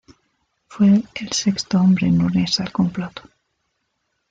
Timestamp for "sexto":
1.31-1.79